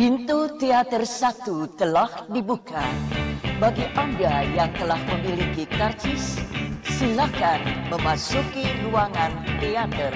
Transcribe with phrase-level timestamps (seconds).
[0.00, 2.80] Pintu teater satu telah dibuka.
[3.60, 6.40] Bagi Anda yang telah memiliki karcis,
[6.88, 7.60] silakan
[7.92, 10.08] memasuki ruangan teater.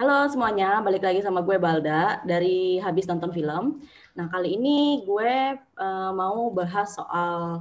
[0.00, 3.84] Halo semuanya, balik lagi sama gue Balda dari Habis Nonton Film.
[4.16, 7.60] Nah kali ini gue uh, mau bahas soal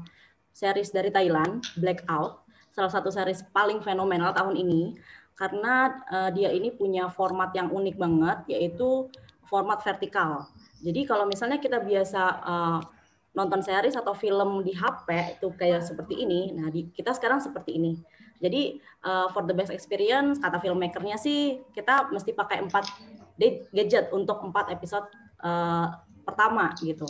[0.56, 2.40] series dari Thailand, Blackout,
[2.72, 4.96] salah satu series paling fenomenal tahun ini
[5.36, 9.12] karena uh, dia ini punya format yang unik banget, yaitu
[9.48, 10.46] format vertikal.
[10.84, 12.80] Jadi kalau misalnya kita biasa uh,
[13.34, 17.78] nonton series atau film di HP itu kayak seperti ini, nah di, kita sekarang seperti
[17.78, 17.98] ini.
[18.38, 22.86] Jadi uh, for the best experience kata filmmakernya sih kita mesti pakai empat
[23.74, 25.10] gadget untuk empat episode
[25.42, 25.90] uh,
[26.22, 27.06] pertama gitu.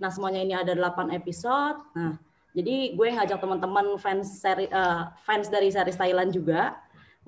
[0.00, 1.76] Nah semuanya ini ada delapan episode.
[1.92, 2.16] Nah
[2.56, 6.74] jadi gue ngajak teman-teman fans seri, uh, fans dari series Thailand juga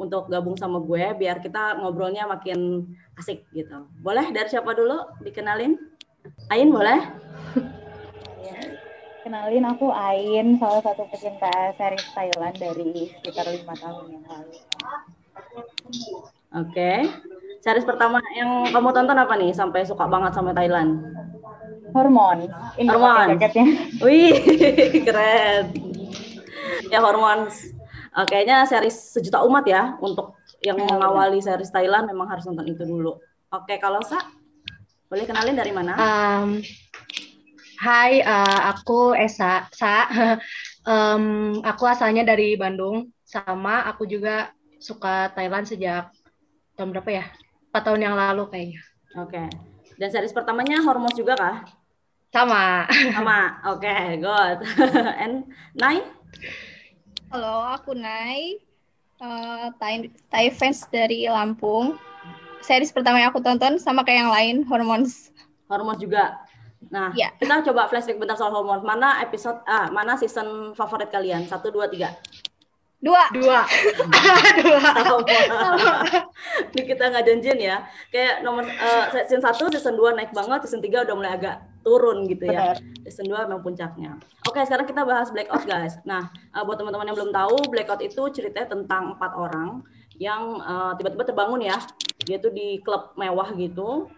[0.01, 2.88] untuk gabung sama gue biar kita ngobrolnya makin
[3.20, 3.84] asik gitu.
[4.01, 5.77] Boleh dari siapa dulu dikenalin?
[6.48, 7.01] Ain boleh?
[8.41, 8.59] Ya.
[9.23, 14.54] Kenalin aku Ain, salah satu pecinta series Thailand dari sekitar lima tahun yang lalu.
[16.52, 16.73] Oke.
[16.73, 16.99] Okay.
[17.62, 20.99] Series pertama yang kamu tonton apa nih sampai suka banget sama Thailand?
[21.95, 22.51] Hormon.
[22.74, 23.38] Ini Hormon.
[24.02, 24.34] Wih,
[25.06, 25.71] keren.
[26.90, 27.49] Ya hormon
[28.16, 32.68] uh, kayaknya series sejuta umat ya untuk yang iya, mengawali series Thailand memang harus nonton
[32.71, 33.18] itu dulu.
[33.52, 34.21] Oke, kalau Sa,
[35.13, 35.93] boleh kenalin dari mana?
[35.99, 36.65] Um,
[37.83, 39.68] hai, uh, aku Esa.
[39.74, 40.09] Sa,
[40.93, 43.13] um, aku asalnya dari Bandung.
[43.27, 46.13] Sama, aku juga suka Thailand sejak
[46.77, 47.24] tahun berapa ya?
[47.73, 48.80] Empat tahun yang lalu kayaknya.
[49.21, 49.43] Oke.
[50.01, 51.57] Dan series pertamanya Hormos juga kah?
[52.33, 52.88] Sama.
[53.13, 53.60] Sama.
[53.68, 54.65] Oke, okay, good.
[55.23, 56.09] And Nine?
[57.33, 58.61] Halo, aku Nai,
[59.16, 61.97] uh, Thai, Thai fans dari Lampung.
[62.61, 65.33] Series pertama yang aku tonton sama kayak yang lain, Hormones.
[65.65, 66.44] Hormones juga.
[66.93, 67.33] Nah, ya.
[67.41, 68.84] kita coba flashback bentar soal Hormones.
[68.84, 71.49] Mana episode, ah, mana season favorit kalian?
[71.49, 72.12] Satu, dua, tiga.
[73.01, 73.25] Dua.
[73.33, 73.65] Dua.
[74.61, 74.93] Dua.
[76.77, 77.77] Ini kita nggak janjian ya.
[78.12, 82.25] Kayak nomor uh, season satu, season dua naik banget, season tiga udah mulai agak turun
[82.31, 82.78] gitu ya.
[82.78, 83.06] Benar.
[83.06, 84.16] Season 2 memang puncaknya.
[84.48, 85.98] Oke, sekarang kita bahas Blackout guys.
[86.06, 89.82] Nah, uh, buat teman-teman yang belum tahu, Blackout itu ceritanya tentang empat orang
[90.16, 91.76] yang uh, tiba-tiba terbangun ya.
[92.22, 94.09] Dia tuh di klub mewah gitu.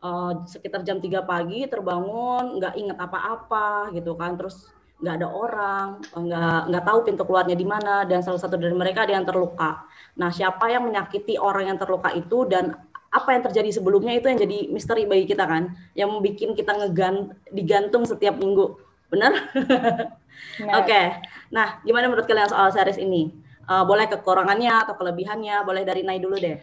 [0.00, 4.40] Uh, sekitar jam 3 pagi terbangun, nggak inget apa-apa gitu kan.
[4.40, 8.76] Terus nggak ada orang, nggak nggak tahu pintu keluarnya di mana dan salah satu dari
[8.76, 9.84] mereka ada yang terluka.
[10.20, 12.76] Nah, siapa yang menyakiti orang yang terluka itu dan
[13.10, 17.34] apa yang terjadi sebelumnya itu yang jadi misteri bagi kita kan, yang membuat kita ngegan
[17.50, 18.78] digantung setiap minggu,
[19.10, 19.34] benar?
[19.50, 21.18] Oke, okay.
[21.50, 23.34] nah gimana menurut kalian soal series ini?
[23.66, 25.62] Uh, boleh kekurangannya atau kelebihannya?
[25.66, 26.58] Boleh dari Nai dulu deh.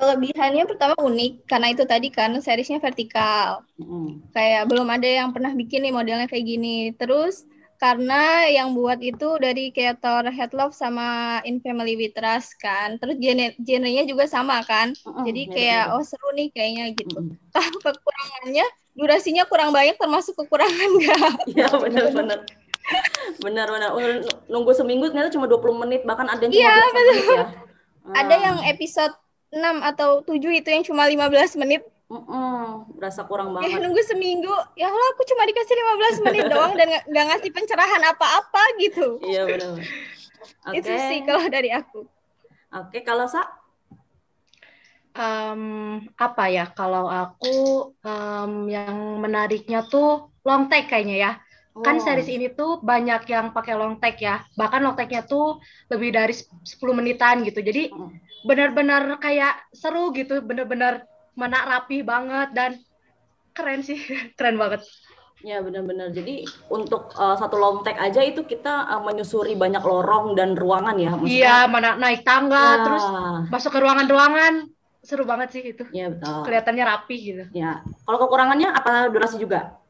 [0.00, 4.32] Kelebihannya pertama unik karena itu tadi kan seriesnya vertikal, hmm.
[4.32, 6.96] kayak belum ada yang pernah bikin nih modelnya kayak gini.
[6.96, 7.44] Terus
[7.80, 13.00] karena yang buat itu dari kreator Headlove sama In Family We Trust kan.
[13.00, 14.92] Terus genre genrenya juga sama kan.
[15.08, 17.32] Uh, Jadi kayak oh seru nih kayaknya gitu.
[17.56, 21.32] Kalau kekurangannya durasinya kurang banyak termasuk kekurangan enggak?
[21.48, 22.40] Iya benar-benar.
[23.38, 23.90] benar benar
[24.50, 27.44] nunggu seminggu ternyata cuma 20 menit bahkan ada yang cuma ya, menit ya.
[28.10, 29.14] Ada yang episode
[29.50, 32.62] 6 atau 7 itu yang cuma 15 menit Mm -mm,
[32.98, 33.70] berasa kurang banget.
[33.70, 35.78] Ya nunggu seminggu, ya Allah aku cuma dikasih
[36.18, 39.22] 15 menit doang dan nggak ngasih pencerahan apa-apa gitu.
[39.22, 39.78] Iya benar.
[40.66, 40.74] Okay.
[40.82, 42.10] Itu sih kalau dari aku.
[42.74, 43.46] Oke, okay, kalau Sa?
[45.14, 47.54] Um, apa ya, kalau aku
[48.02, 51.32] um, yang menariknya tuh long take kayaknya ya.
[51.70, 51.82] Kan oh.
[51.86, 54.42] Kan series ini tuh banyak yang pakai long take ya.
[54.58, 57.62] Bahkan long take-nya tuh lebih dari 10 menitan gitu.
[57.62, 57.94] Jadi
[58.44, 61.04] benar-benar kayak seru gitu, benar-benar
[61.36, 62.70] mana rapi banget dan
[63.54, 63.98] keren sih
[64.38, 64.84] keren banget.
[65.40, 66.12] Ya benar-benar.
[66.12, 71.16] Jadi untuk uh, satu lomtek aja itu kita uh, menyusuri banyak lorong dan ruangan ya
[71.24, 72.84] iya mana naik tangga ya.
[72.84, 73.04] terus
[73.48, 74.68] masuk ke ruangan-ruangan
[75.00, 75.88] seru banget sih itu.
[75.96, 76.44] Ya betul.
[76.44, 77.44] Kelihatannya rapi gitu.
[77.56, 77.80] Ya.
[78.04, 79.80] Kalau kekurangannya apa durasi juga?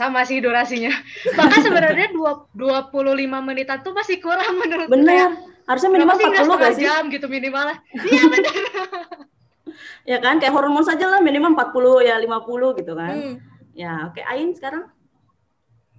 [0.00, 0.94] Sama sih durasinya.
[1.36, 5.36] Bahkan sebenarnya dua dua puluh lima menitan tuh masih kurang menurut benar
[5.68, 6.84] harusnya minimal empat puluh gak sih?
[6.88, 7.76] jam gitu minimal
[8.08, 8.54] iya benar.
[10.08, 13.12] Ya kan kayak hormon saja lah minimal 40 ya 50 gitu kan.
[13.12, 13.34] Hmm.
[13.76, 14.88] ya oke Ain sekarang?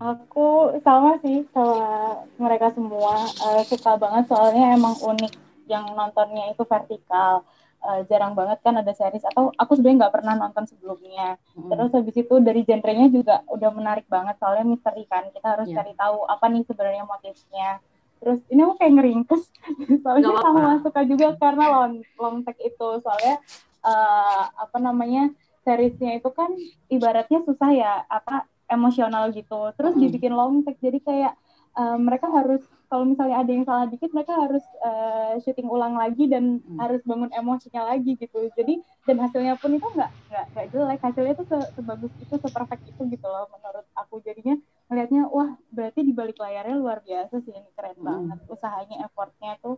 [0.01, 3.30] Aku sama sih sama mereka semua.
[3.38, 5.33] Uh, suka banget soalnya emang unik
[5.69, 7.45] yang nontonnya itu vertikal.
[7.80, 11.39] Uh, jarang banget kan ada series atau aku sebenarnya nggak pernah nonton sebelumnya.
[11.56, 11.69] Hmm.
[11.71, 15.30] terus habis itu dari genrenya juga udah menarik banget soalnya misteri kan.
[15.30, 15.86] Kita harus yeah.
[15.86, 17.77] cari tahu apa nih sebenarnya motifnya
[18.19, 19.44] terus ini aku kayak ngeringkes
[20.04, 22.89] soalnya sama suka juga karena long long tag itu.
[23.01, 23.36] Soalnya
[23.83, 25.31] uh, apa namanya
[25.63, 26.51] seriesnya itu kan
[26.92, 29.71] ibaratnya susah ya apa emosional gitu.
[29.75, 30.01] Terus mm.
[30.04, 31.33] dibikin long take jadi kayak
[31.80, 36.25] uh, mereka harus kalau misalnya ada yang salah dikit mereka harus uh, syuting ulang lagi
[36.25, 36.81] dan hmm.
[36.81, 38.50] harus bangun emosinya lagi gitu.
[38.57, 41.00] Jadi dan hasilnya pun itu nggak nggak nggak jelek.
[41.06, 44.25] Hasilnya itu se sebagus itu seperfect itu gitu loh menurut aku.
[44.25, 44.57] Jadinya
[44.89, 48.06] melihatnya wah berarti di balik layarnya luar biasa sih ini keren hmm.
[48.06, 49.77] banget usahanya effortnya tuh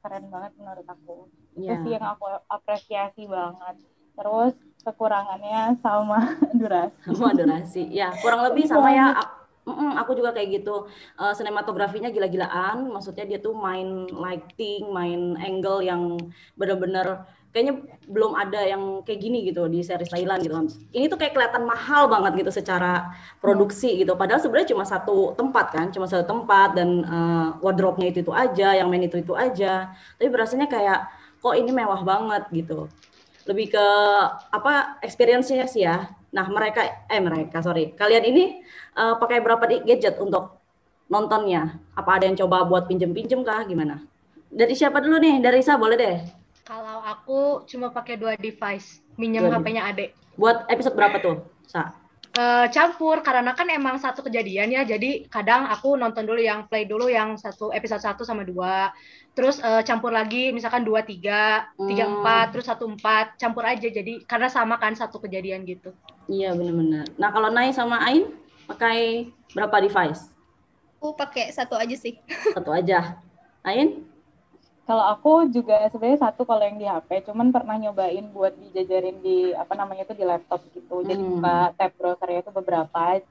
[0.00, 1.28] keren banget menurut aku
[1.60, 1.76] yeah.
[1.76, 1.84] itu iya.
[1.84, 3.76] sih yang aku apresiasi banget
[4.16, 9.12] terus kekurangannya sama durasi sama durasi ya kurang lebih sama ya
[9.60, 10.88] Mm-mm, aku juga kayak gitu.
[11.20, 16.16] Uh, sinematografinya gila-gilaan, maksudnya dia tuh main lighting, main angle yang
[16.56, 20.54] bener-bener kayaknya belum ada yang kayak gini gitu di series Thailand gitu.
[20.94, 23.10] Ini tuh kayak kelihatan mahal banget gitu secara
[23.42, 24.14] produksi gitu.
[24.14, 28.78] Padahal sebenarnya cuma satu tempat kan, cuma satu tempat dan uh, wardrobe-nya itu itu aja,
[28.78, 29.94] yang main itu itu aja.
[30.18, 31.10] Tapi berasanya kayak
[31.42, 32.86] kok ini mewah banget gitu.
[33.50, 33.86] Lebih ke
[34.54, 36.06] apa experience-nya sih ya.
[36.30, 38.62] Nah mereka eh mereka sorry kalian ini
[38.94, 40.62] uh, pakai berapa gadget untuk
[41.10, 41.82] nontonnya?
[41.98, 43.66] Apa ada yang coba buat pinjem-pinjem kah?
[43.66, 43.98] Gimana?
[44.50, 45.42] Dari siapa dulu nih?
[45.42, 46.39] Dari Isa boleh deh.
[46.70, 50.14] Kalau aku cuma pakai dua device, minjem HP-nya Ade.
[50.38, 51.90] Buat episode berapa tuh, Sa?
[52.38, 56.86] Uh, campur karena kan emang satu kejadian ya jadi kadang aku nonton dulu yang play
[56.86, 58.94] dulu yang satu episode satu sama dua
[59.34, 62.22] terus uh, campur lagi misalkan dua tiga tiga hmm.
[62.22, 65.90] empat terus satu empat campur aja jadi karena sama kan satu kejadian gitu
[66.30, 68.30] iya benar-benar nah kalau Nai sama Ain
[68.70, 70.30] pakai berapa device?
[71.02, 72.14] Aku pakai satu aja sih.
[72.54, 73.18] Satu aja.
[73.66, 74.06] Ain?
[74.90, 79.54] Kalau aku juga sebenarnya satu kalau yang di HP, cuman pernah nyobain buat dijajarin di
[79.54, 81.06] apa namanya itu di laptop gitu.
[81.06, 81.30] Jadi hmm.
[81.38, 83.22] buka tab browsernya itu beberapa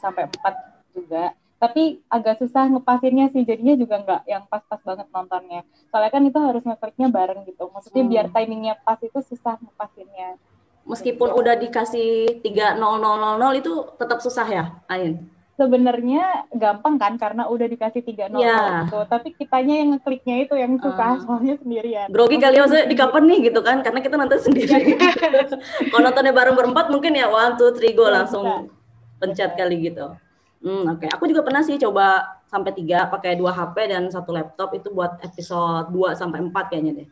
[0.00, 0.54] sampai empat
[0.96, 1.36] juga.
[1.60, 5.68] Tapi agak susah ngepasinnya sih, jadinya juga nggak yang pas-pas banget nontonnya.
[5.92, 7.68] Soalnya kan itu harus ngekliknya bareng gitu.
[7.68, 8.12] Maksudnya hmm.
[8.16, 10.40] biar timingnya pas itu susah ngepasinnya
[10.82, 13.72] meskipun udah dikasih 30000 itu
[14.02, 15.30] tetap susah ya, Ain?
[15.52, 18.88] Sebenarnya gampang kan karena udah dikasih 300 ya.
[18.88, 18.98] gitu.
[19.04, 21.22] Tapi kitanya yang ngekliknya itu yang susah uh.
[21.22, 22.08] soalnya sendirian.
[22.08, 24.96] Grogi kali ya maksudnya di kapan nih gitu kan karena kita nonton sendiri.
[25.92, 29.20] Kalau nontonnya bareng berempat mungkin ya one two three go ya, langsung bisa.
[29.20, 30.16] pencet kali gitu.
[30.62, 31.04] Hmm, oke.
[31.04, 31.08] Okay.
[31.10, 35.18] Aku juga pernah sih coba sampai tiga pakai dua HP dan satu laptop itu buat
[35.24, 37.08] episode 2 sampai 4 kayaknya deh.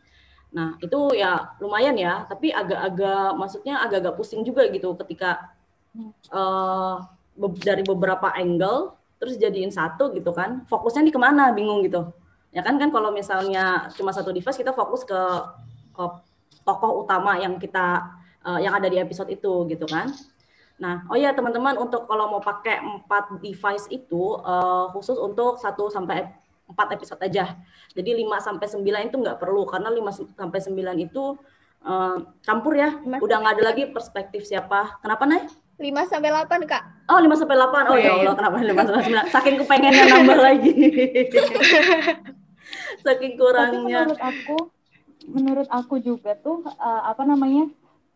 [0.51, 5.51] Nah, itu ya lumayan ya, tapi agak-agak maksudnya agak-agak pusing juga gitu ketika
[6.31, 7.03] uh,
[7.61, 10.65] dari beberapa angle terus jadiin satu gitu kan.
[10.69, 12.09] Fokusnya di ke mana bingung gitu.
[12.51, 15.21] Ya kan kan kalau misalnya cuma satu device kita fokus ke,
[15.95, 16.03] ke
[16.67, 18.11] tokoh utama yang kita
[18.43, 20.11] uh, yang ada di episode itu gitu kan.
[20.81, 25.93] Nah, oh ya teman-teman untuk kalau mau pakai empat device itu uh, khusus untuk satu
[25.93, 26.25] sampai
[26.65, 27.53] empat episode aja.
[27.93, 31.37] Jadi 5 sampai 9 itu nggak perlu karena 5 sampai 9 itu
[31.85, 32.97] uh, campur ya.
[33.21, 34.97] Udah nggak ada lagi perspektif siapa.
[35.05, 35.45] Kenapa, Nay?
[35.81, 36.83] 5 sampai 8, Kak.
[37.09, 37.89] Oh, 5 sampai 8.
[37.89, 39.33] Oh, oh ya Allah, kenapa 5 sampai 9?
[39.33, 40.73] Saking kepengennya nambah lagi.
[43.03, 44.05] Saking kurangnya.
[44.05, 44.57] Tapi menurut aku
[45.21, 47.65] menurut aku juga tuh uh, apa namanya?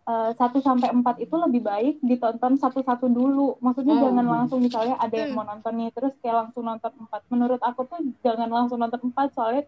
[0.06, 3.58] Eh, satu sampai empat itu lebih baik ditonton satu-satu dulu.
[3.58, 4.04] Maksudnya hmm.
[4.06, 5.42] jangan langsung misalnya ada yang hmm.
[5.42, 7.26] mau nonton nih terus kayak langsung nonton empat.
[7.34, 9.66] Menurut aku tuh jangan langsung nonton empat soalnya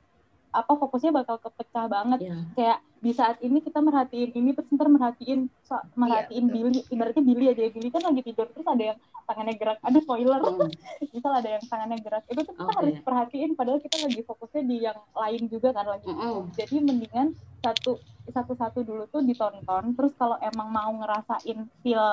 [0.56, 2.44] apa fokusnya bakal kepecah banget yeah.
[2.56, 7.24] kayak di saat ini kita merhatiin ini terus ntar merhatiin so, merhatiin yeah, Billy ibaratnya
[7.24, 10.72] Billy aja Billy kan lagi tidur terus ada yang tangannya gerak ada spoiler mm.
[11.14, 12.78] misal ada yang tangannya gerak itu tuh kita okay.
[12.80, 16.42] harus perhatiin padahal kita lagi fokusnya di yang lain juga kan lagi mm -hmm.
[16.58, 17.28] jadi mendingan
[17.62, 18.02] satu
[18.32, 22.08] satu satu dulu tuh ditonton terus kalau emang mau ngerasain feel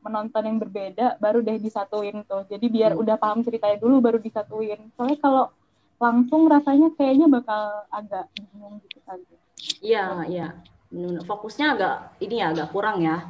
[0.00, 3.02] menonton yang berbeda baru deh disatuin tuh jadi biar mm.
[3.02, 5.44] udah paham ceritanya dulu baru disatuin soalnya kalau
[6.00, 9.20] langsung rasanya kayaknya bakal agak bingung gitu kan.
[9.84, 10.46] Iya, iya.
[11.28, 13.28] Fokusnya agak ini ya agak kurang ya.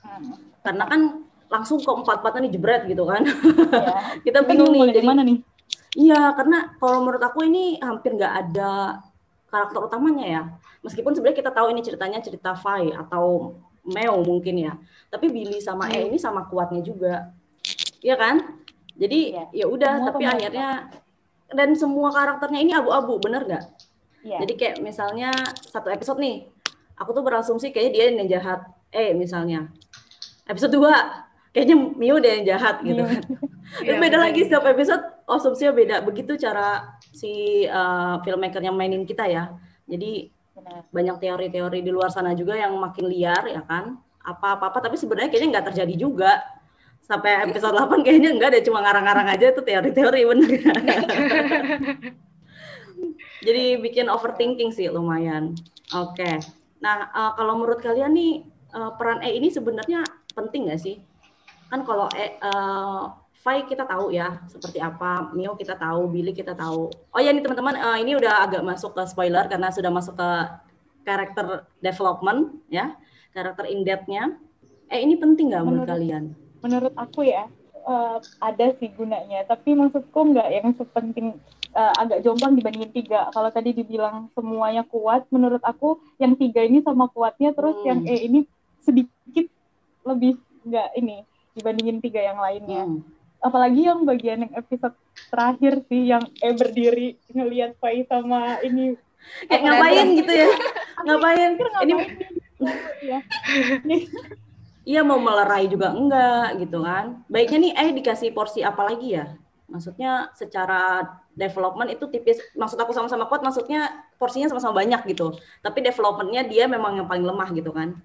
[0.00, 0.40] Hmm.
[0.64, 1.00] Karena kan
[1.46, 3.22] langsung ke empat empatnya nih jebret gitu kan.
[3.86, 4.16] Ya.
[4.24, 4.96] Kita bingung nih.
[4.96, 5.38] Jadi mana nih?
[5.96, 9.04] Iya, karena kalau menurut aku ini hampir nggak ada
[9.52, 10.42] karakter utamanya ya.
[10.80, 14.72] Meskipun sebenarnya kita tahu ini ceritanya cerita Fai atau Meo mungkin ya.
[15.12, 17.30] Tapi Billy sama E ini sama kuatnya juga.
[18.00, 18.56] Iya kan?
[18.96, 20.88] Jadi ya, ya udah, tapi akhirnya
[21.52, 23.64] dan semua karakternya ini abu-abu, bener nggak?
[24.26, 24.42] Yeah.
[24.42, 25.30] Jadi kayak misalnya
[25.70, 26.50] satu episode nih,
[26.98, 28.60] aku tuh berasumsi kayaknya dia yang jahat.
[28.90, 29.70] Eh misalnya
[30.50, 33.22] episode 2 kayaknya Mio dia yang jahat gitu kan.
[33.86, 35.96] Dan yeah, beda lagi setiap episode asumsinya beda.
[36.02, 39.54] Begitu cara si uh, filmmakernya mainin kita ya.
[39.86, 40.86] Jadi Benar.
[40.90, 43.98] banyak teori-teori di luar sana juga yang makin liar ya kan.
[44.26, 46.42] Apa-apa tapi sebenarnya kayaknya nggak terjadi juga
[47.06, 50.50] sampai episode 8 kayaknya enggak deh cuma ngarang-ngarang aja itu teori-teori bener
[53.46, 55.54] jadi bikin overthinking sih lumayan
[55.94, 56.42] oke okay.
[56.80, 58.32] Nah, uh, kalau menurut kalian nih
[58.76, 60.04] uh, peran E ini sebenarnya
[60.36, 61.00] penting nggak sih?
[61.72, 63.10] Kan kalau E, uh,
[63.46, 66.90] Fai kita tahu ya seperti apa, Mio kita tahu, Billy kita tahu.
[67.14, 70.30] Oh ya nih teman-teman, uh, ini udah agak masuk ke spoiler karena sudah masuk ke
[71.06, 72.98] karakter development ya,
[73.30, 74.34] karakter in depth-nya.
[74.90, 76.24] Eh ini penting nggak menurut, menurut kalian?
[76.64, 77.48] Menurut aku ya
[77.84, 81.36] uh, ada sih gunanya, tapi maksudku nggak yang sepenting
[81.76, 83.28] uh, agak jomplang dibandingin tiga.
[83.32, 87.86] Kalau tadi dibilang semuanya kuat, menurut aku yang tiga ini sama kuatnya, terus hmm.
[87.86, 88.40] yang E ini
[88.82, 89.46] sedikit
[90.06, 91.22] lebih nggak ini
[91.56, 92.84] dibandingin tiga yang lainnya.
[92.84, 94.96] Hmm apalagi yang bagian yang episode
[95.30, 98.98] terakhir sih yang eh berdiri ngelihat Fai sama ini
[99.46, 100.48] kayak ngapain gitu ya
[101.06, 101.50] ngapain
[101.84, 101.94] ini
[103.10, 103.20] ya.
[104.86, 107.26] Iya mau melerai juga enggak gitu kan.
[107.26, 109.34] Baiknya nih eh dikasih porsi apa lagi ya?
[109.66, 111.02] Maksudnya secara
[111.34, 115.34] development itu tipis maksud aku sama-sama kuat maksudnya porsinya sama-sama banyak gitu.
[115.58, 117.98] Tapi developmentnya dia memang yang paling lemah gitu kan.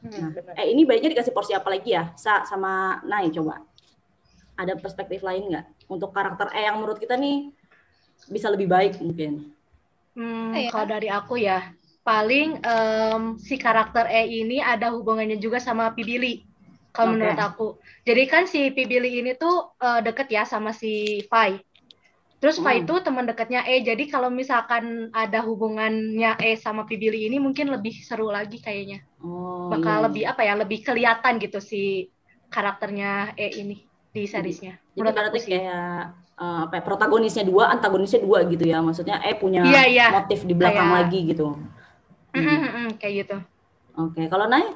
[0.00, 3.60] Hmm, nah, eh ini baiknya dikasih porsi apa lagi ya sa sama Nai coba?
[4.56, 5.92] Ada perspektif lain nggak?
[5.92, 7.52] Untuk karakter E yang menurut kita nih
[8.32, 9.52] bisa lebih baik mungkin?
[10.16, 10.72] Hmm, ya.
[10.72, 11.74] Kalau dari aku ya,
[12.04, 16.44] paling um, si karakter E ini ada hubungannya juga sama Pibili.
[16.94, 17.18] Kalau okay.
[17.18, 17.68] menurut aku.
[18.06, 21.58] Jadi kan si Pibili ini tuh uh, deket ya sama si Fai.
[22.38, 22.84] Terus Fai hmm.
[22.86, 23.82] itu teman dekatnya E.
[23.82, 29.02] Jadi kalau misalkan ada hubungannya E sama Pibili ini mungkin lebih seru lagi kayaknya.
[29.24, 30.04] Oh, Bakal iya.
[30.06, 30.54] lebih apa ya?
[30.54, 32.12] Lebih kelihatan gitu si
[32.52, 33.80] karakternya E ini
[34.14, 34.78] di seriesnya.
[34.94, 38.78] Jadi berarti kayak uh, apa ya, protagonisnya dua, antagonisnya dua gitu ya.
[38.84, 40.10] Maksudnya eh punya yeah, yeah.
[40.14, 40.98] motif di belakang kayak...
[41.00, 41.58] lagi gitu.
[42.34, 42.70] Mm -hmm.
[42.74, 43.36] Mm kayak gitu.
[43.94, 44.26] Oke, okay.
[44.26, 44.74] kalau naik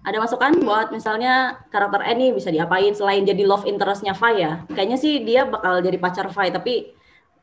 [0.00, 4.64] ada masukan buat misalnya karakter E nih bisa diapain selain jadi love interestnya Fai ya?
[4.72, 6.92] Kayaknya sih dia bakal jadi pacar Fai, tapi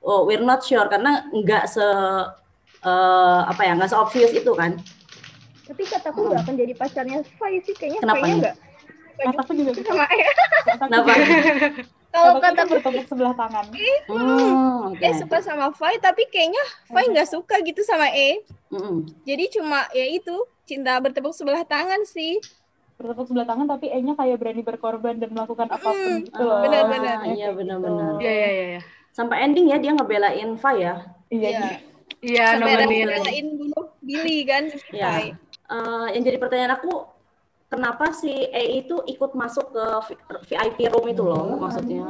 [0.01, 4.77] oh, we're not sure karena nggak se uh, apa ya nggak se obvious itu kan.
[5.69, 6.45] Tapi kataku nggak hmm.
[6.49, 8.01] akan jadi pacarnya Fai sih kayaknya.
[8.01, 8.55] Kenapa nggak?
[9.17, 9.89] Kataku juga gitu.
[9.89, 10.29] Sama ya.
[10.81, 11.11] Kenapa?
[12.17, 13.65] Kalau kata bertepuk sebelah tangan.
[14.09, 15.13] oh, okay.
[15.13, 18.41] Eh suka sama Fai tapi kayaknya Fai nggak suka gitu sama E.
[18.73, 22.41] Mm Jadi cuma ya itu cinta bertepuk sebelah tangan sih.
[22.97, 26.61] Bertepuk sebelah tangan tapi E-nya kayak berani berkorban dan melakukan apa pun mm, gitu loh.
[26.65, 27.17] Benar-benar.
[27.21, 28.11] Ah, iya benar-benar.
[28.17, 28.81] Iya iya iya.
[29.13, 31.05] Sampai ending ya dia ngebelain Fai ya.
[31.29, 31.49] Iya.
[31.53, 31.65] Iya,
[32.25, 33.05] iya nemenin.
[33.13, 34.63] Ngebelain bunuh Billy kan.
[34.89, 35.37] Iya.
[35.67, 37.16] Uh, yang jadi pertanyaan aku
[37.67, 39.85] kenapa si E itu ikut masuk ke
[40.47, 41.59] VIP room itu loh hmm.
[41.59, 42.07] maksudnya?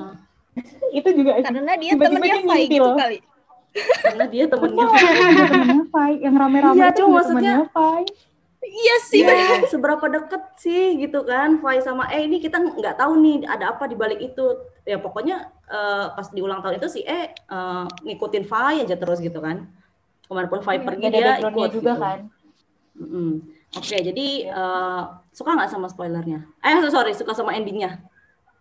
[0.94, 3.18] Itu juga karena dia temennya Fai gitu kali.
[4.02, 4.86] Karena dia temennya
[5.94, 6.14] Fai.
[6.22, 8.06] yang rame-rame iya cuma maksudnya Fai.
[8.68, 13.16] Iya sih ya, seberapa deket sih gitu kan Fai sama E ini kita nggak tahu
[13.22, 14.46] nih ada apa di balik itu.
[14.84, 19.22] Ya pokoknya uh, pas di ulang tahun itu si E uh, ngikutin Fai aja terus
[19.22, 19.70] gitu kan.
[20.26, 22.02] Ke mana pun Fai ya, pergi dia ikut juga gitu.
[22.02, 22.20] kan.
[22.98, 23.57] Mm -hmm.
[23.78, 26.42] Oke, okay, jadi uh, suka nggak sama spoilernya?
[26.66, 28.02] Eh, sorry, suka sama endingnya.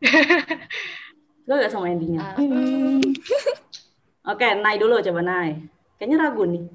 [1.49, 2.37] suka nggak sama endingnya?
[2.37, 3.01] Uh,
[4.29, 5.65] Oke, okay, Nai dulu coba Nai.
[5.97, 6.69] Kayaknya ragu nih.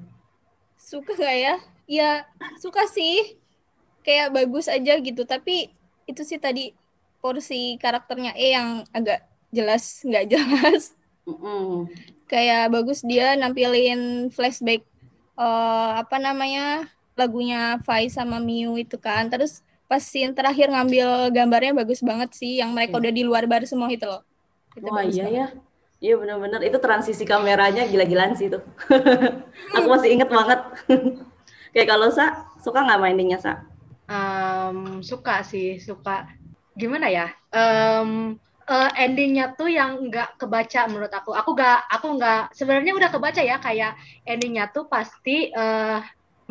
[0.74, 1.54] Suka nggak ya?
[1.86, 2.10] Ya,
[2.58, 3.38] suka sih.
[4.02, 5.70] Kayak bagus aja gitu, tapi
[6.10, 6.74] itu sih tadi
[7.22, 9.22] porsi karakternya E yang agak
[9.54, 10.98] jelas nggak jelas.
[11.30, 11.70] Mm -hmm.
[12.26, 14.82] Kayak bagus dia nampilin flashback
[15.38, 16.90] uh, apa namanya
[17.22, 19.30] lagunya Fai sama Miu itu kan.
[19.30, 23.02] Terus pas scene terakhir ngambil gambarnya bagus banget sih yang mereka hmm.
[23.04, 24.24] udah di luar bar semua itu loh.
[24.74, 25.38] Itu Wah iya banget.
[25.38, 25.46] ya.
[26.02, 28.58] Iya benar-benar itu transisi kameranya gila-gilaan sih itu.
[29.78, 30.58] Aku masih inget banget.
[31.72, 33.62] Kayak kalau Sa, suka nggak maininnya Sa?
[34.10, 36.26] Um, suka sih, suka.
[36.74, 37.30] Gimana ya?
[37.54, 38.34] Um,
[38.66, 41.32] uh, endingnya tuh yang nggak kebaca menurut aku.
[41.38, 42.42] Aku nggak, aku nggak.
[42.52, 43.94] Sebenarnya udah kebaca ya kayak
[44.26, 46.02] endingnya tuh pasti uh,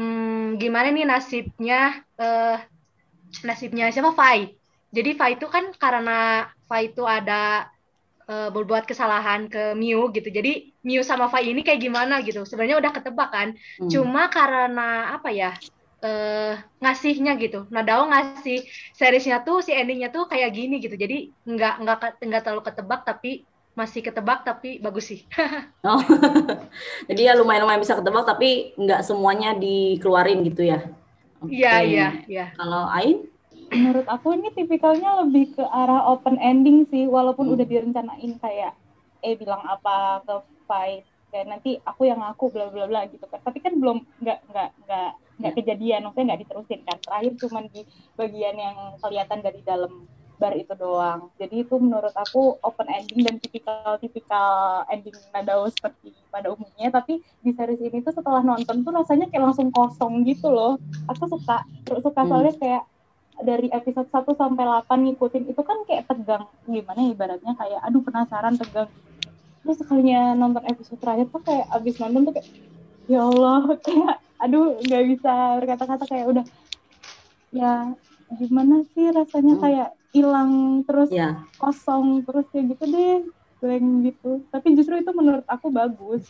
[0.01, 2.57] hmm, gimana nih nasibnya uh,
[3.45, 4.57] nasibnya siapa Fai.
[4.89, 7.69] Jadi Fai itu kan karena Fai itu ada
[8.25, 10.27] uh, berbuat kesalahan ke Miu gitu.
[10.27, 12.43] Jadi Miu sama Fai ini kayak gimana gitu.
[12.43, 13.47] Sebenarnya udah ketebak kan.
[13.79, 13.89] Hmm.
[13.89, 15.53] Cuma karena apa ya?
[16.01, 17.69] Uh, ngasihnya gitu.
[17.69, 18.65] Nah, Dao ngasih
[18.97, 20.97] seriesnya tuh si endingnya tuh kayak gini gitu.
[20.97, 25.21] Jadi nggak nggak nggak terlalu ketebak tapi masih ketebak tapi bagus sih.
[25.87, 26.03] oh.
[27.09, 30.79] Jadi ya lumayan-lumayan bisa ketebak tapi nggak semuanya dikeluarin gitu ya.
[31.41, 31.81] Iya, okay.
[31.89, 32.45] iya, iya.
[32.53, 33.25] Kalau Ain?
[33.71, 37.55] Menurut aku ini tipikalnya lebih ke arah open ending sih walaupun hmm.
[37.55, 38.75] udah direncanain kayak
[39.23, 40.35] eh bilang apa ke
[40.67, 43.39] fight kayak nanti aku yang aku bla bla bla gitu kan.
[43.41, 45.11] Tapi kan belum nggak nggak nggak
[45.41, 46.97] nggak kejadian, maksudnya nggak diterusin kan.
[46.99, 47.81] Terakhir cuma di
[48.19, 50.05] bagian yang kelihatan dari dalam
[50.41, 51.29] bar itu doang.
[51.37, 56.89] Jadi itu menurut aku open ending dan tipikal-tipikal ending Nadao seperti pada umumnya.
[56.89, 60.81] Tapi di series ini tuh setelah nonton tuh rasanya kayak langsung kosong gitu loh.
[61.13, 62.29] Aku suka, suka hmm.
[62.33, 62.83] soalnya kayak
[63.41, 68.01] dari episode 1 sampai 8 ngikutin itu kan kayak tegang gimana ya ibaratnya kayak aduh
[68.05, 68.89] penasaran tegang
[69.61, 72.49] terus sekalinya nonton episode terakhir tuh kayak abis nonton tuh kayak
[73.09, 76.45] ya Allah kayak aduh nggak bisa berkata-kata kayak udah
[77.53, 77.93] ya
[78.37, 79.63] gimana sih rasanya hmm.
[79.63, 81.43] kayak hilang terus yeah.
[81.55, 83.19] kosong terus kayak gitu deh
[83.61, 84.31] blank gitu.
[84.51, 86.27] Tapi justru itu menurut aku bagus.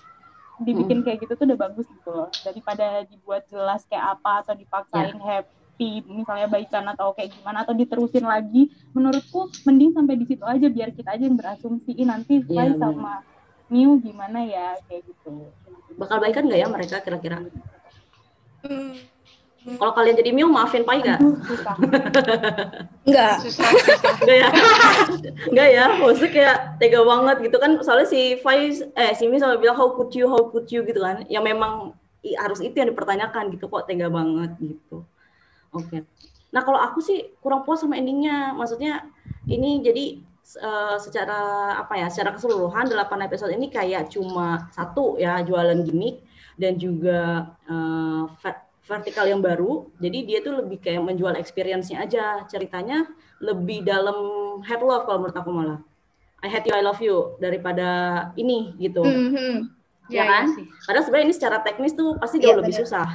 [0.62, 1.06] Dibikin hmm.
[1.08, 2.30] kayak gitu tuh udah bagus gitu loh.
[2.46, 5.42] Daripada dibuat jelas kayak apa atau dipaksain yeah.
[5.42, 10.70] happy misalnya baikan atau kayak gimana atau diterusin lagi menurutku mending sampai di situ aja
[10.70, 13.26] biar kita aja yang berasumsi nanti yeah, iya, sama
[13.72, 15.50] Miu gimana ya kayak gitu.
[15.98, 17.42] Bakal baikan nggak ya mereka kira-kira?
[18.62, 18.94] Hmm
[19.62, 21.22] kalau kalian jadi Mio, maafin Pai nggak?
[23.06, 23.36] Enggak.
[24.26, 24.50] Enggak ya?
[25.54, 25.86] Enggak ya?
[26.02, 27.72] Maksudnya kayak tega banget gitu kan.
[27.86, 30.98] Soalnya si Pai, eh si Mio sama bilang how could you, how could you gitu
[30.98, 31.30] kan.
[31.30, 31.94] Yang memang
[32.42, 35.06] harus itu yang dipertanyakan gitu kok tega banget gitu.
[35.78, 35.86] Oke.
[35.86, 36.02] Okay.
[36.50, 38.58] Nah kalau aku sih kurang puas sama endingnya.
[38.58, 39.06] Maksudnya
[39.46, 40.26] ini jadi
[40.58, 42.10] uh, secara apa ya?
[42.10, 42.98] Secara keseluruhan 8
[43.30, 46.26] episode ini kayak cuma satu ya jualan gimmick
[46.58, 48.26] dan juga uh,
[48.86, 49.90] vertikal yang baru.
[50.02, 52.44] Jadi dia tuh lebih kayak menjual experience-nya aja.
[52.50, 53.06] Ceritanya
[53.42, 54.18] lebih dalam
[54.66, 55.80] head love kalau menurut aku malah.
[56.42, 57.90] I hate you, I love you daripada
[58.34, 59.06] ini gitu.
[59.06, 59.56] Mm -hmm.
[60.10, 60.46] Ya, ya kan?
[60.58, 62.82] Ya Karena sebenarnya ini secara teknis tuh pasti jauh ya, lebih bener.
[62.82, 63.08] susah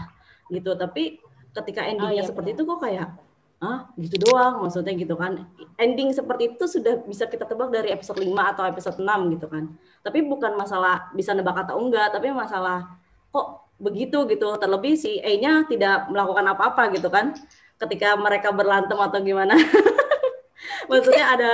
[0.46, 0.78] gitu.
[0.78, 1.18] Tapi
[1.50, 2.62] ketika endingnya oh, iya, seperti bener.
[2.62, 3.08] itu kok kayak
[3.56, 5.48] ah gitu doang maksudnya gitu kan
[5.80, 9.72] ending seperti itu sudah bisa kita tebak dari episode 5 atau episode 6 gitu kan
[10.04, 13.00] tapi bukan masalah bisa nebak atau enggak tapi masalah
[13.32, 14.48] kok begitu gitu.
[14.56, 17.36] Terlebih si E-nya tidak melakukan apa-apa gitu kan.
[17.76, 19.54] Ketika mereka berantem atau gimana.
[20.90, 21.52] Maksudnya ada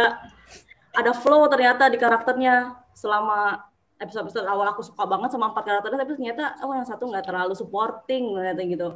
[0.92, 2.78] ada flow ternyata di karakternya.
[2.94, 3.58] Selama
[4.02, 7.54] episode-episode awal aku suka banget sama empat karakternya tapi ternyata oh yang satu nggak terlalu
[7.54, 8.88] supporting ternyata gitu.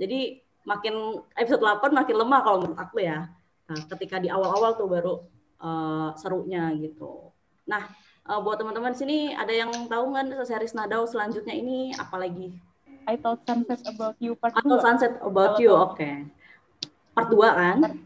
[0.00, 3.28] Jadi makin episode 8 makin lemah kalau menurut aku ya.
[3.66, 5.14] Nah, ketika di awal-awal tuh baru
[5.60, 7.30] uh, serunya gitu.
[7.68, 7.86] Nah
[8.26, 11.92] uh, buat teman-teman sini ada yang tahu nggak series Nadao selanjutnya ini?
[11.94, 12.56] Apalagi
[13.06, 14.58] I Thought Sunset About You Part 2.
[14.58, 15.94] I Thought Sunset About You, oke.
[15.94, 16.26] Okay.
[17.14, 17.78] Part 2 kan?
[17.80, 17.96] Part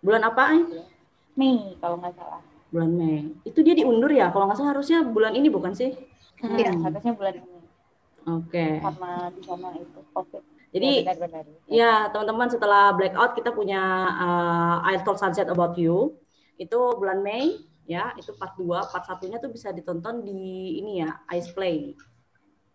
[0.00, 0.06] 2.
[0.06, 0.44] Bulan apa?
[1.34, 2.42] Mei kalau nggak salah.
[2.70, 3.34] Bulan Mei.
[3.42, 4.30] Itu dia diundur ya?
[4.30, 5.90] Kalau nggak salah harusnya bulan ini bukan sih?
[6.38, 6.82] Iya, hmm.
[6.86, 7.58] harusnya bulan ini.
[8.24, 8.48] Oke.
[8.48, 8.72] Okay.
[8.78, 10.42] Karena di sana itu COVID.
[10.74, 11.14] Jadi ya,
[11.70, 16.18] ya teman-teman setelah blackout kita punya uh, I Thought Sunset About You
[16.58, 21.20] itu bulan Mei ya itu part 2 part satunya tuh bisa ditonton di ini ya
[21.36, 21.92] Ice Play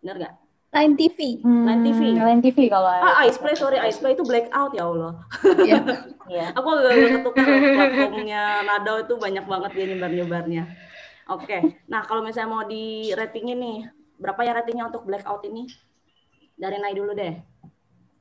[0.00, 0.34] benar nggak
[0.70, 1.42] Line TV.
[1.42, 2.00] Hmm, Line TV.
[2.14, 2.86] Line TV kalau.
[2.86, 5.18] Ah, Ice Play, sorry, Ice Play itu blackout ya Allah.
[5.66, 5.78] Iya.
[6.34, 6.48] yeah.
[6.54, 10.64] Aku agak ketukar platformnya Nadao itu banyak banget dia nyebar-nyebarnya.
[11.30, 11.60] Oke, okay.
[11.86, 13.78] nah kalau misalnya mau di ratingnya nih,
[14.18, 15.70] berapa ya ratingnya untuk blackout ini?
[16.58, 17.38] Dari naik dulu deh,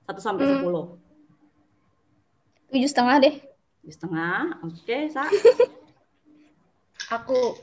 [0.05, 0.53] satu sampai hmm.
[0.61, 0.85] sepuluh.
[2.69, 3.35] Tujuh setengah deh.
[3.81, 5.25] Tujuh setengah, oke, okay, sa.
[7.17, 7.57] Aku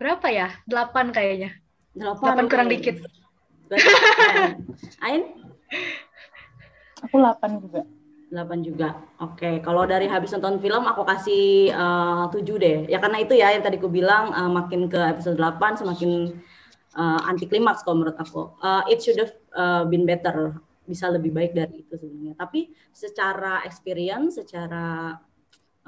[0.00, 0.56] berapa ya?
[0.64, 1.52] Delapan kayaknya.
[1.92, 2.52] Delapan, Delapan okay.
[2.56, 2.96] kurang dikit.
[5.04, 5.22] Ain?
[7.04, 7.82] Aku 8 juga.
[8.28, 8.88] 8 juga.
[9.24, 9.54] Oke, okay.
[9.64, 12.78] kalau dari habis nonton film aku kasih uh, eh, 7 deh.
[12.92, 16.36] Ya karena itu ya yang tadi aku bilang uh, makin ke episode 8 semakin
[16.96, 18.52] uh, anti klimaks kalau menurut aku.
[18.60, 20.60] Uh, it should have uh, been better.
[20.84, 22.36] Bisa lebih baik dari itu sebenarnya.
[22.36, 25.16] Tapi secara experience, secara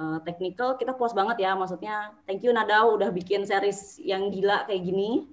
[0.00, 1.52] uh, technical kita puas banget ya.
[1.52, 5.28] Maksudnya thank you Nadao udah bikin series yang gila kayak gini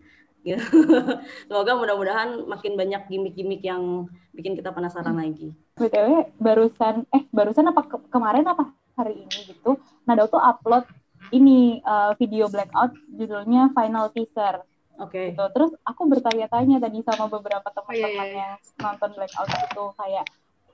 [0.48, 0.64] gitu.
[1.52, 5.24] Semoga mudah-mudahan makin banyak gimmick-gimmick yang bikin kita penasaran hmm.
[5.24, 5.48] lagi.
[5.76, 9.76] BTW barusan eh barusan apa ke kemarin apa hari ini gitu.
[10.08, 10.88] Nado tuh upload
[11.36, 14.64] ini uh, video blackout judulnya Final Teaser.
[14.98, 15.12] Oke.
[15.12, 15.28] Okay.
[15.36, 15.46] Gitu.
[15.54, 18.40] Terus aku bertanya-tanya tadi sama beberapa teman-teman oh, iya, iya.
[18.40, 20.26] yang nonton blackout itu kayak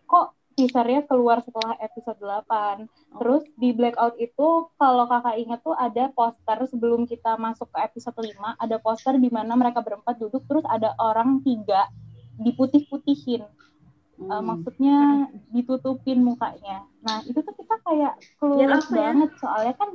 [0.08, 2.86] kok teasernya keluar setelah episode 8.
[3.20, 8.18] Terus di Blackout itu kalau kakak ingat tuh ada poster sebelum kita masuk ke episode
[8.18, 11.90] 5, ada poster di mana mereka berempat duduk terus ada orang tiga
[12.42, 13.46] diputih-putihin.
[14.14, 14.30] Hmm.
[14.30, 16.86] Uh, maksudnya ditutupin mukanya.
[17.02, 19.40] Nah, itu tuh kita kayak keluar ya, banget ya?
[19.42, 19.90] soalnya kan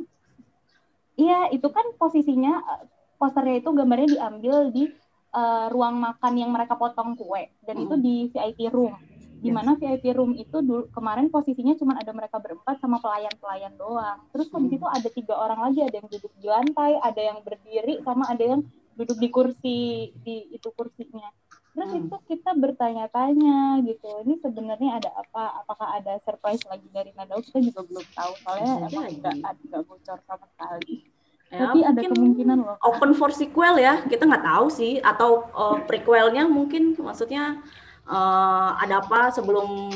[1.19, 2.83] Iya, itu kan posisinya eh,
[3.19, 4.87] posternya itu gambarnya diambil di
[5.35, 7.85] uh, ruang makan yang mereka potong kue dan hmm.
[7.85, 8.95] itu di VIP room
[9.39, 14.19] di mana VIP room itu dulu kemarin posisinya cuma ada mereka berempat sama pelayan-pelayan doang.
[14.35, 18.03] Terus habis itu ada tiga orang lagi, ada yang duduk di lantai, ada yang berdiri,
[18.03, 18.61] sama ada yang
[18.99, 19.79] duduk di kursi
[20.27, 21.31] di itu kursinya.
[21.79, 22.11] terus hmm.
[22.11, 27.63] itu kita bertanya-tanya gitu ini sebenarnya ada apa apakah ada surprise lagi dari Nadao kita
[27.63, 31.07] juga belum tahu soalnya emang nggak nggak bocor sama sekali
[31.49, 32.77] Ya, Tapi ada kemungkinan loh.
[32.85, 35.01] Open for sequel ya, kita nggak tahu sih.
[35.01, 37.65] Atau uh, prequelnya mungkin maksudnya
[38.09, 39.93] uh, ada apa sebelum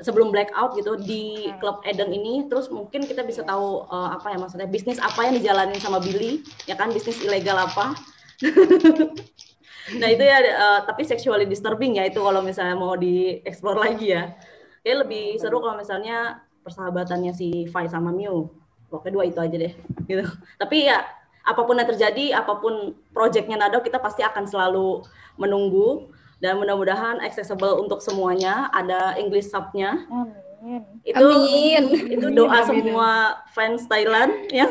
[0.00, 1.60] sebelum blackout gitu di hmm.
[1.60, 2.48] klub Eden ini.
[2.48, 6.40] Terus mungkin kita bisa tahu uh, apa ya maksudnya bisnis apa yang dijalanin sama Billy
[6.64, 6.88] ya kan?
[6.94, 7.92] Bisnis ilegal apa?
[9.96, 14.36] Nah itu ya uh, tapi sexually disturbing ya itu kalau misalnya mau dieksplor lagi ya.
[14.84, 18.52] Kayak lebih seru kalau misalnya persahabatannya si Fai sama Miu.
[18.92, 19.72] Pokoknya dua itu aja deh
[20.04, 20.24] gitu.
[20.60, 21.08] Tapi ya
[21.40, 25.00] apa pun yang terjadi apa pun proyeknya Nado kita pasti akan selalu
[25.40, 30.82] menunggu dan mudah-mudahan accessible untuk semuanya ada English subnya Amin.
[31.02, 31.84] itu Amin.
[32.14, 32.66] itu doa Amin.
[32.66, 34.66] semua fans Thailand ya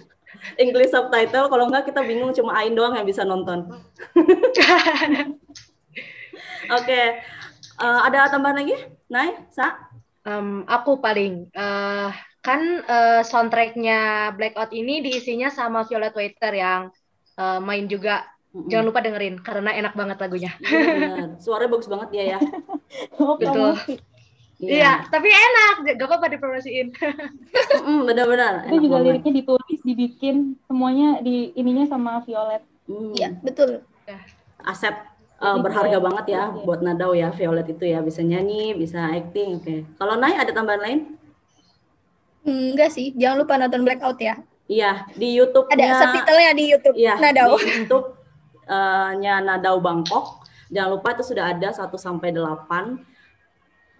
[0.62, 3.78] English subtitle kalau enggak kita bingung cuma Ain doang yang bisa nonton oke
[6.68, 7.22] okay.
[7.78, 8.76] uh, eh, ada tambahan lagi
[9.10, 9.74] Nai Sa
[10.26, 12.10] um, aku paling uh,
[12.44, 16.92] kan uh, soundtracknya Blackout ini diisinya sama Violet Waiter yang
[17.40, 18.28] uh, main juga.
[18.54, 18.70] Mm-hmm.
[18.70, 20.52] Jangan lupa dengerin karena enak banget lagunya.
[20.62, 22.38] Iya, Suaranya bagus banget dia ya.
[23.18, 23.74] Betul.
[24.62, 26.94] Iya, ya, tapi enak, gak apa-apa dipromosiin.
[27.82, 28.70] mm, benar-benar.
[28.70, 29.06] Itu juga banget.
[29.10, 32.62] liriknya ditulis, dibikin semuanya di ininya sama Violet.
[33.18, 33.42] Iya, mm.
[33.42, 33.82] betul.
[34.62, 34.94] Aset
[35.42, 36.62] uh, berharga banget ya iya.
[36.62, 39.58] buat Nadau ya Violet itu ya bisa nyanyi, bisa acting.
[39.58, 39.66] Oke.
[39.66, 39.78] Okay.
[39.98, 41.00] Kalau Nai ada tambahan lain?
[42.46, 44.38] Enggak sih, jangan lupa nonton Blackout ya.
[44.64, 47.58] Iya, di YouTube Ada subtitlenya di YouTube iya, Nadau.
[47.60, 48.22] Di YouTube-nya
[48.68, 50.44] uh, Nadau Bangkok.
[50.72, 53.14] Jangan lupa itu sudah ada 1 sampai 8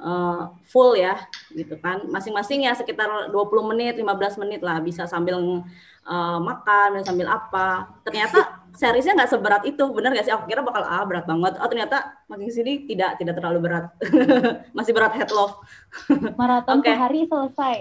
[0.00, 1.16] uh, full ya,
[1.53, 2.03] gitu kan.
[2.09, 5.62] Masing-masing ya sekitar 20 menit, 15 menit lah bisa sambil
[6.05, 7.94] uh, makan, sambil apa.
[8.03, 10.35] Ternyata seriesnya nggak seberat itu, benar nggak sih?
[10.35, 11.61] Aku kira bakal ah berat banget.
[11.61, 13.92] Oh ternyata makin sini tidak tidak terlalu berat,
[14.77, 15.57] masih berat head love.
[16.35, 16.96] Maraton okay.
[16.96, 17.77] hari selesai.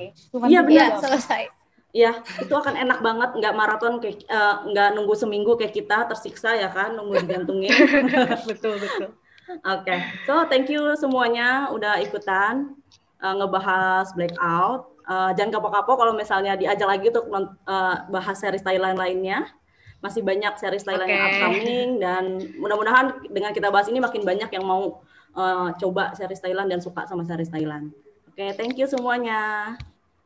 [0.48, 1.62] Iya benar selesai.
[1.93, 6.58] Iya, itu akan enak banget, nggak maraton kayak uh, nggak nunggu seminggu kayak kita tersiksa
[6.58, 7.69] ya kan, nunggu digantungin.
[8.49, 9.13] betul betul.
[9.62, 9.99] Oke, okay.
[10.25, 12.73] so thank you semuanya udah ikutan
[13.21, 14.89] uh, ngebahas blackout.
[15.06, 19.51] Uh, jangan kapok-kapok kalau misalnya diajak lagi untuk uh, bahas series Thailand lainnya
[19.99, 21.15] masih banyak series Thailand okay.
[21.15, 22.23] yang upcoming dan
[22.58, 25.03] mudah-mudahan dengan kita bahas ini makin banyak yang mau
[25.38, 27.93] uh, coba series Thailand dan suka sama series Thailand.
[28.34, 29.75] Oke, okay, thank you semuanya.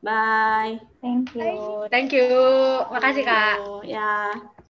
[0.01, 0.79] Bye.
[1.01, 1.87] Thank you.
[1.89, 2.29] Thank you.
[2.93, 3.57] Makasih, Kak.
[3.85, 4.33] Ya.